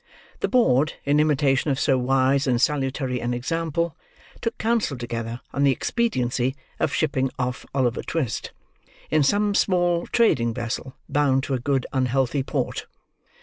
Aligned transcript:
The 0.39 0.47
board, 0.47 0.93
in 1.05 1.19
imitation 1.19 1.69
of 1.69 1.79
so 1.79 1.95
wise 1.95 2.47
and 2.47 2.59
salutary 2.59 3.19
an 3.21 3.35
example, 3.35 3.95
took 4.41 4.57
counsel 4.57 4.97
together 4.97 5.41
on 5.53 5.61
the 5.61 5.69
expediency 5.71 6.55
of 6.79 6.91
shipping 6.91 7.29
off 7.37 7.67
Oliver 7.75 8.01
Twist, 8.01 8.51
in 9.11 9.21
some 9.21 9.53
small 9.53 10.07
trading 10.07 10.55
vessel 10.55 10.95
bound 11.07 11.43
to 11.43 11.53
a 11.53 11.59
good 11.59 11.85
unhealthy 11.93 12.41
port. 12.41 12.87